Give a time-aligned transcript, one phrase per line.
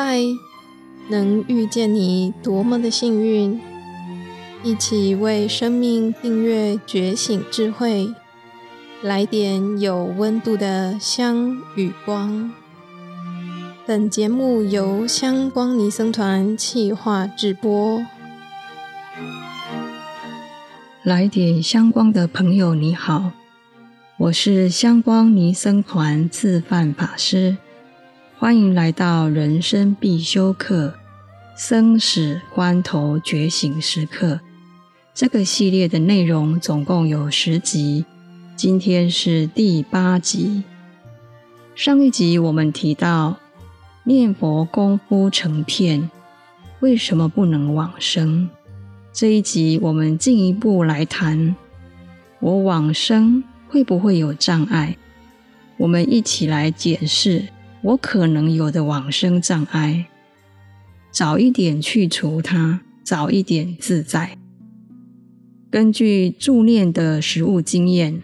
[0.00, 0.22] 嗨，
[1.08, 3.60] 能遇见你多么的幸运！
[4.62, 8.14] 一起为生命订阅觉醒智慧，
[9.02, 12.52] 来点有温度的香与光。
[13.84, 18.06] 本节目由香光尼僧团企划制播。
[21.02, 23.32] 来点香光的朋友，你好，
[24.16, 27.56] 我是香光尼僧团自范法师。
[28.40, 30.94] 欢迎来到人生必修课
[31.60, 34.34] 《生死关头觉醒时刻》
[35.12, 38.04] 这个系列的内容，总共有十集，
[38.54, 40.62] 今天是第八集。
[41.74, 43.34] 上一集我们提到
[44.04, 46.08] 念佛功夫成片，
[46.78, 48.48] 为什么不能往生？
[49.12, 51.56] 这一集我们进一步来谈，
[52.38, 54.96] 我往生会不会有障碍？
[55.76, 57.48] 我们一起来解释。
[57.80, 60.06] 我可能有的往生障碍，
[61.12, 64.36] 早一点去除它，早一点自在。
[65.70, 68.20] 根据助念的实物经验，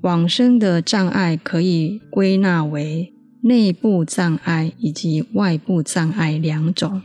[0.00, 7.02] 往生的障碍可以归纳为内部障碍以及外部障碍两种。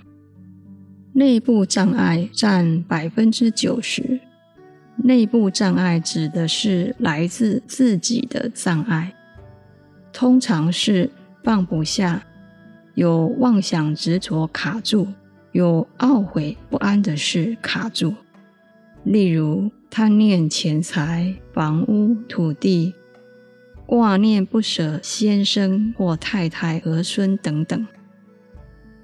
[1.14, 4.20] 内部障碍占百分之九十。
[4.98, 9.14] 内部障碍指的是来自自己的障碍，
[10.12, 11.12] 通常是。
[11.44, 12.24] 放不下，
[12.96, 15.08] 有妄想执着卡住，
[15.52, 18.14] 有懊悔不安的事卡住。
[19.04, 22.94] 例如贪念钱财、房屋、土地，
[23.86, 27.86] 挂念不舍先生或太太、儿孙等等，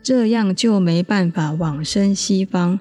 [0.02, 2.80] 这样就没办法往生西方，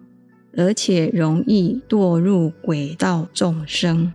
[0.56, 4.12] 而且容易堕入鬼道众生。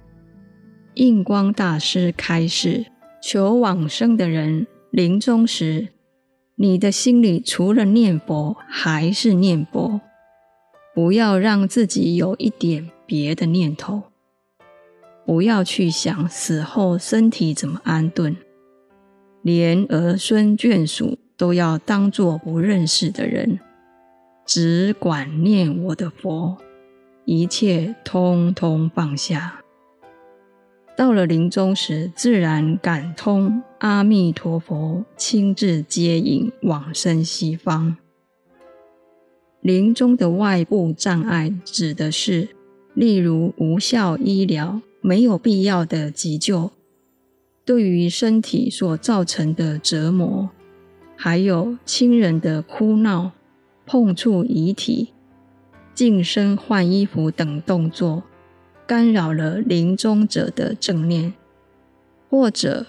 [0.93, 2.85] 印光大师开示：
[3.21, 4.65] 求往生的人。
[4.93, 5.87] 临终时，
[6.53, 9.99] 你的心里除了念佛还是念佛，
[10.93, 14.03] 不要让自己有一点别的念头，
[15.25, 18.37] 不要去想死后身体怎么安顿，
[19.41, 23.59] 连儿孙眷属都要当作不认识的人，
[24.45, 26.59] 只管念我的佛，
[27.25, 29.62] 一切通通放下。
[30.95, 37.97] 到了临终时，自然感通阿弥陀佛亲自接引往生西方。
[39.59, 42.49] 临终的外部障碍指的是，
[42.93, 46.71] 例如无效医疗、没有必要的急救，
[47.65, 50.49] 对于身体所造成的折磨，
[51.15, 53.31] 还有亲人的哭闹、
[53.87, 55.09] 碰触遗体、
[55.95, 58.21] 净身换衣服等动作。
[58.85, 61.33] 干扰了临终者的正念，
[62.29, 62.85] 或者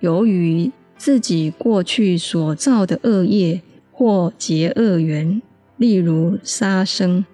[0.00, 5.40] 由于自己过去所造的恶业或结恶缘，
[5.76, 7.24] 例如杀生、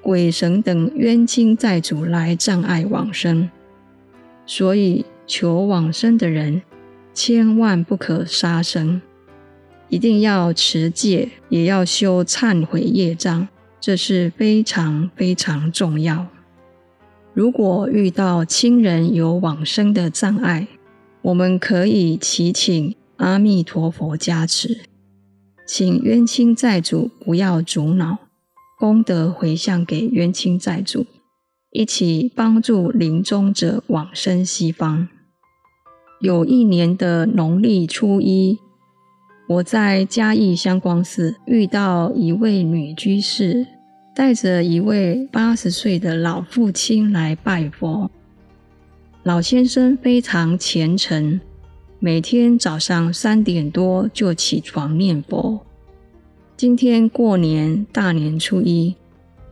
[0.00, 3.50] 鬼神等冤亲债主来障碍往生，
[4.46, 6.62] 所以求往生的人
[7.12, 9.02] 千万不可杀生，
[9.88, 13.48] 一定要持戒，也要修忏悔业障，
[13.80, 16.26] 这是非常非常重要。
[17.34, 20.68] 如果遇到亲人有往生的障碍，
[21.22, 24.80] 我们可以祈请阿弥陀佛加持，
[25.66, 28.18] 请冤亲债主不要阻挠，
[28.78, 31.06] 功德回向给冤亲债主，
[31.70, 35.08] 一起帮助临终者往生西方。
[36.20, 38.58] 有一年的农历初一，
[39.48, 43.66] 我在嘉义香光寺遇到一位女居士。
[44.14, 48.10] 带着一位八十岁的老父亲来拜佛。
[49.22, 51.40] 老先生非常虔诚，
[51.98, 55.64] 每天早上三点多就起床念佛。
[56.58, 58.94] 今天过年大年初一，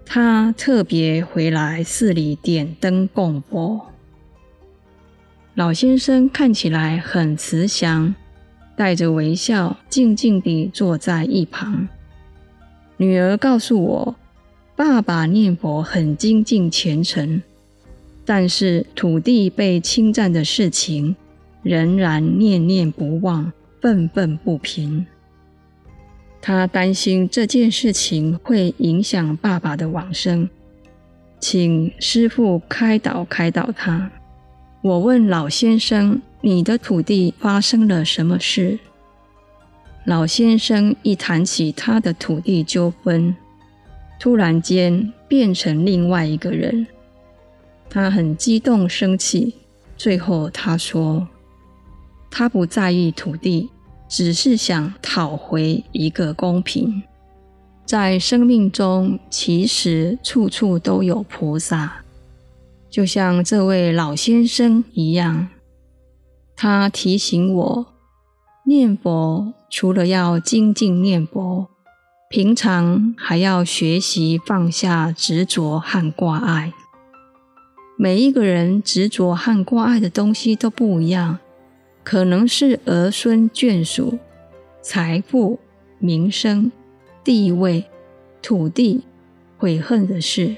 [0.04, 3.80] 他特别回来寺里点灯供佛。
[5.54, 8.14] 老先生看起来很慈祥，
[8.76, 11.88] 带着微笑，静静地坐在一旁。
[12.98, 14.16] 女儿告诉我。
[14.80, 17.42] 爸爸念佛很精进虔诚，
[18.24, 21.14] 但是土地被侵占的事情
[21.62, 25.04] 仍然念念不忘，愤愤不平。
[26.40, 30.48] 他担心这件事情会影响爸爸的往生，
[31.38, 34.10] 请师父开导开导他。
[34.80, 38.78] 我问老先生：“你的土地发生了什么事？”
[40.06, 43.36] 老先生一谈起他的土地纠纷。
[44.20, 46.86] 突然间变成另外一个人，
[47.88, 49.54] 他很激动、生气。
[49.96, 51.26] 最后他说
[52.30, 53.70] ：“他不在意土地，
[54.08, 57.02] 只是想讨回一个公平。
[57.86, 62.02] 在生命中，其实处处都有菩萨，
[62.90, 65.48] 就像这位老先生一样。
[66.54, 67.86] 他提醒我，
[68.66, 71.69] 念佛除了要精进念佛，
[72.32, 76.72] 平常还要学习放下执着和挂碍。
[77.98, 81.40] 每一个人执着和挂碍的东西都不一样，
[82.04, 84.20] 可能是儿孙眷属、
[84.80, 85.58] 财富、
[85.98, 86.70] 名声。
[87.24, 87.86] 地位、
[88.40, 89.02] 土地、
[89.58, 90.56] 悔恨的事，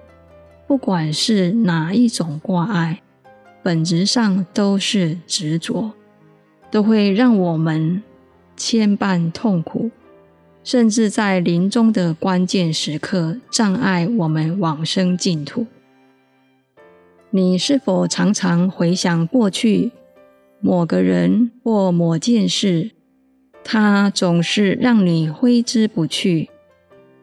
[0.66, 3.00] 不管是哪一种挂碍，
[3.62, 5.92] 本质上都是执着，
[6.70, 8.02] 都会让我们
[8.58, 9.90] 牵绊痛苦，
[10.64, 15.66] 甚至在临终的关键时刻障碍我们往生净土。
[17.30, 19.90] 你是否常常回想过去
[20.60, 22.90] 某个人或某件事，
[23.64, 26.50] 它总是让你挥之不去？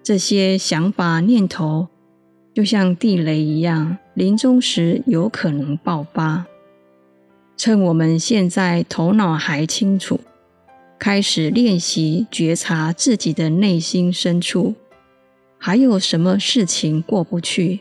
[0.01, 1.87] 这些想法念头，
[2.53, 6.45] 就像地雷一样，临终时有可能爆发。
[7.55, 10.19] 趁我们现在头脑还清楚，
[10.99, 14.75] 开始练习觉察自己的内心深处，
[15.57, 17.79] 还有什么事情过不去？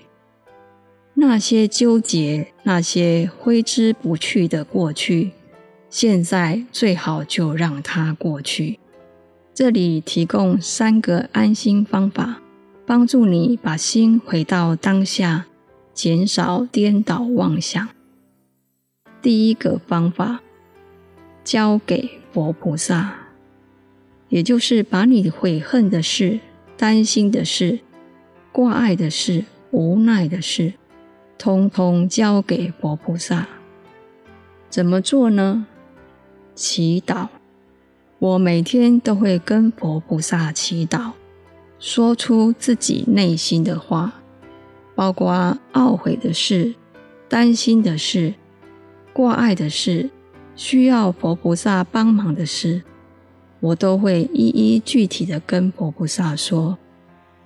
[1.15, 5.33] 那些纠结、那些挥之不去的过去，
[5.91, 8.79] 现在最好就让它过去。
[9.53, 12.41] 这里提供三个安心方法，
[12.87, 15.47] 帮助你把心回到当下，
[15.93, 17.89] 减少颠倒妄想。
[19.21, 20.41] 第一个方法，
[21.49, 23.21] 交给佛菩萨，
[24.29, 26.41] 也就是把你悔恨的事、
[26.77, 27.79] 担心的事、
[28.53, 30.75] 挂碍的事、无奈的事，
[31.39, 33.49] 通通交给佛菩萨。
[34.69, 35.67] 怎么做呢？
[36.55, 37.29] 祈祷。
[38.19, 41.13] 我每天都会跟佛菩萨祈祷，
[41.79, 44.21] 说出自己内心的话，
[44.95, 46.75] 包括懊悔的事、
[47.27, 48.35] 担心的事、
[49.15, 50.11] 挂碍的事、
[50.59, 52.83] 需要佛菩萨帮忙的事，
[53.61, 56.77] 我都会一一具体的跟佛菩萨说，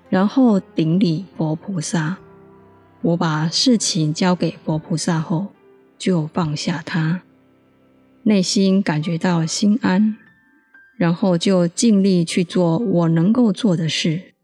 [0.08, 2.16] 然后顶礼佛菩萨。
[3.02, 5.48] 我把事情交给佛菩萨后，
[5.98, 7.20] 就放下它，
[8.22, 10.16] 内心感觉到心安。
[10.96, 14.34] 然后就尽力去做我能够做的事，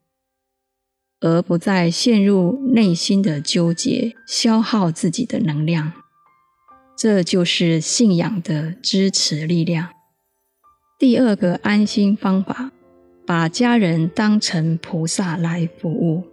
[1.20, 5.97] 而不再陷入内心的纠结，消耗自己的能量。
[6.98, 9.90] 这就是信仰的支持力量。
[10.98, 12.72] 第二个安心方法，
[13.24, 16.24] 把家人当成菩萨来服务，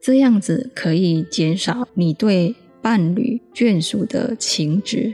[0.00, 5.12] 这样子可以减少你对伴侣眷属的情执。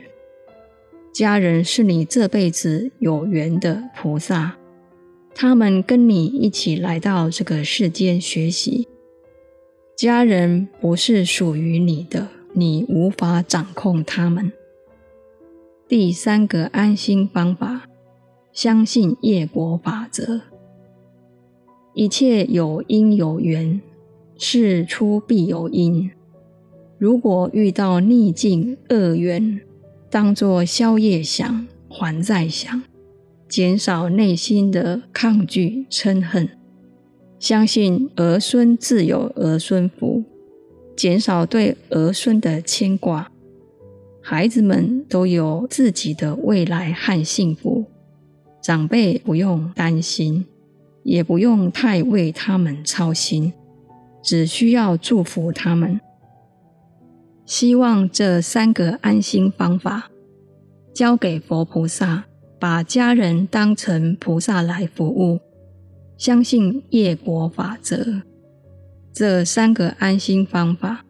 [1.15, 4.59] 家人是你这辈子有缘的菩萨，
[5.35, 8.87] 他们跟你一起来到这个世间学习。
[9.97, 14.53] 家人不是属于你的，你无法掌控他们。
[15.87, 17.83] 第三个安心方法，
[18.53, 20.41] 相信业果法则，
[21.93, 23.81] 一切有因有缘，
[24.39, 26.11] 事出必有因。
[26.97, 29.61] 如果遇到逆境恶缘，
[30.09, 32.83] 当作宵夜想，还在想，
[33.49, 36.49] 减少内心的抗拒嗔恨，
[37.39, 40.25] 相信儿孙自有儿孙福，
[40.97, 43.31] 减少对儿孙的牵挂，
[44.23, 47.85] 孩子们都有自己的未来和幸福，
[48.63, 50.47] 长辈不用担心，
[51.03, 53.53] 也不用太为他们操心，
[54.23, 56.01] 只需要祝福他们。
[57.45, 60.11] 希望这三个安心方法
[60.95, 62.25] 交给佛菩萨，
[62.59, 65.41] 把家人当成菩萨来服务，
[66.17, 68.23] 相信业果法则。
[69.15, 71.05] 这三个安心方法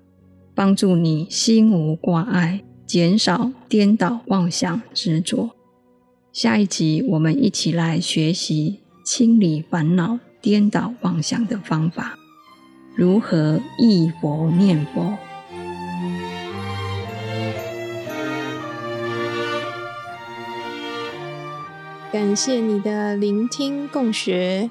[0.54, 5.56] 帮助你心无挂碍，减少颠倒妄想执着。
[6.30, 12.18] 下一集我们一起来学习清理烦恼、颠倒妄想的方法，
[12.94, 15.16] 如何忆佛念佛。
[22.12, 24.70] 感谢你的聆听共学，